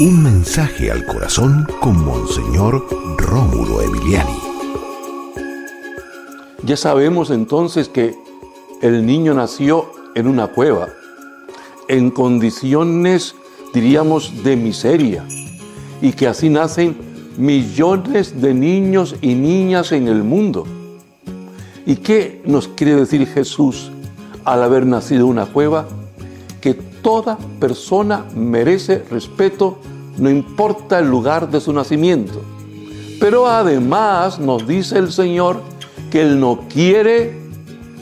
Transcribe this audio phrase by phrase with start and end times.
[0.00, 2.86] Un mensaje al corazón con Monseñor
[3.18, 4.38] Rómulo Emiliani.
[6.62, 8.14] Ya sabemos entonces que
[8.80, 10.88] el niño nació en una cueva,
[11.86, 13.34] en condiciones,
[13.74, 15.26] diríamos, de miseria,
[16.00, 16.96] y que así nacen
[17.36, 20.64] millones de niños y niñas en el mundo.
[21.84, 23.92] ¿Y qué nos quiere decir Jesús
[24.46, 25.86] al haber nacido en una cueva?
[26.62, 29.78] Que toda persona merece respeto,
[30.18, 32.42] no importa el lugar de su nacimiento.
[33.18, 35.60] Pero además nos dice el Señor
[36.10, 37.38] que Él no quiere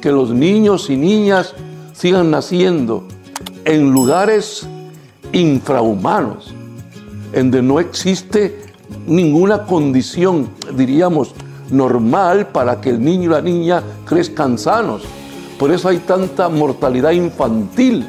[0.00, 1.54] que los niños y niñas
[1.92, 3.04] sigan naciendo
[3.64, 4.66] en lugares
[5.32, 6.52] infrahumanos,
[7.32, 8.58] en donde no existe
[9.06, 11.34] ninguna condición, diríamos,
[11.70, 15.02] normal para que el niño y la niña crezcan sanos.
[15.58, 18.08] Por eso hay tanta mortalidad infantil.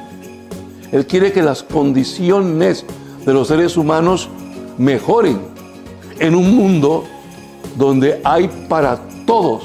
[0.94, 2.86] Él quiere que las condiciones
[3.26, 4.30] de los seres humanos
[4.78, 5.40] mejoren
[6.20, 7.04] en un mundo
[7.76, 9.64] donde hay para todos,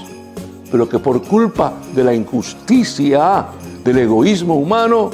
[0.71, 3.47] pero que por culpa de la injusticia,
[3.85, 5.11] del egoísmo humano,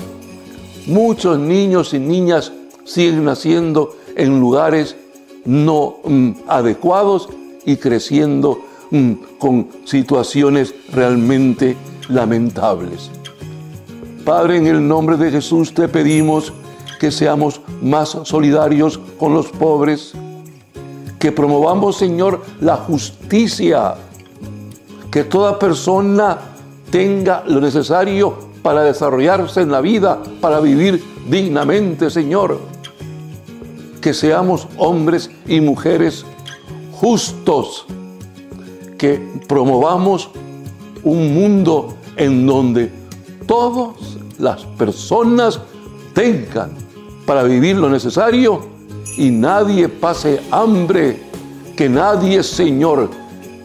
[0.86, 2.52] muchos niños y niñas
[2.84, 4.94] siguen naciendo en lugares
[5.44, 7.28] no mm, adecuados
[7.66, 11.76] y creciendo mm, con situaciones realmente
[12.08, 13.10] lamentables.
[14.24, 16.50] Padre, en el nombre de Jesús te pedimos
[16.98, 20.14] que seamos más solidarios con los pobres,
[21.18, 23.96] que promovamos, Señor, la justicia,
[25.10, 26.38] que toda persona
[26.90, 32.60] tenga lo necesario para desarrollarse en la vida, para vivir dignamente, Señor.
[34.00, 36.24] Que seamos hombres y mujeres
[36.92, 37.84] justos,
[38.96, 40.30] que promovamos
[41.02, 43.03] un mundo en donde
[43.46, 45.60] todas las personas
[46.14, 46.72] tengan
[47.26, 48.66] para vivir lo necesario
[49.16, 51.22] y nadie pase hambre,
[51.76, 53.10] que nadie, Señor,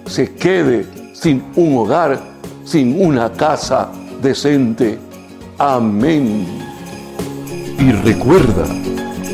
[0.05, 2.19] se quede sin un hogar,
[2.63, 3.89] sin una casa
[4.21, 4.97] decente.
[5.57, 6.45] Amén.
[7.79, 8.65] Y recuerda,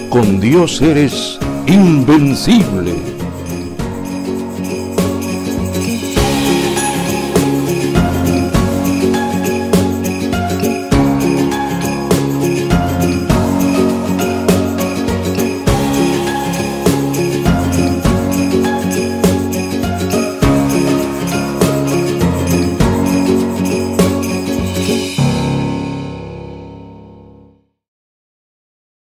[0.10, 1.38] con Dios eres
[1.68, 3.15] invencible.